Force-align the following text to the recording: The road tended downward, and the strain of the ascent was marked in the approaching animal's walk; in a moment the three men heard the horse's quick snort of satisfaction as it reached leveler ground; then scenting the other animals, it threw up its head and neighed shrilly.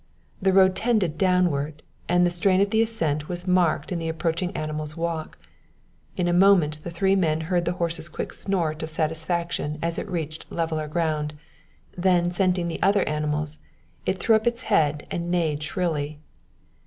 The 0.41 0.51
road 0.51 0.75
tended 0.75 1.15
downward, 1.19 1.83
and 2.09 2.25
the 2.25 2.31
strain 2.31 2.59
of 2.59 2.71
the 2.71 2.81
ascent 2.81 3.29
was 3.29 3.47
marked 3.47 3.91
in 3.91 3.99
the 3.99 4.09
approaching 4.09 4.49
animal's 4.57 4.97
walk; 4.97 5.37
in 6.17 6.27
a 6.27 6.33
moment 6.33 6.81
the 6.83 6.89
three 6.89 7.15
men 7.15 7.41
heard 7.41 7.65
the 7.65 7.73
horse's 7.73 8.09
quick 8.09 8.33
snort 8.33 8.81
of 8.81 8.89
satisfaction 8.89 9.77
as 9.79 9.99
it 9.99 10.09
reached 10.09 10.47
leveler 10.51 10.87
ground; 10.87 11.35
then 11.95 12.31
scenting 12.31 12.67
the 12.67 12.81
other 12.81 13.03
animals, 13.07 13.59
it 14.07 14.17
threw 14.17 14.35
up 14.35 14.47
its 14.47 14.63
head 14.63 15.05
and 15.11 15.29
neighed 15.29 15.61
shrilly. 15.61 16.17